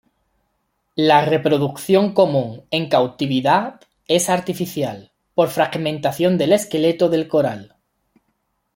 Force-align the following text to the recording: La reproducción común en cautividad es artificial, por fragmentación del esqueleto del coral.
La 0.95 1.25
reproducción 1.25 2.15
común 2.15 2.65
en 2.71 2.89
cautividad 2.89 3.81
es 4.07 4.31
artificial, 4.31 5.11
por 5.35 5.49
fragmentación 5.49 6.39
del 6.39 6.53
esqueleto 6.53 7.07
del 7.07 7.27
coral. 7.27 7.75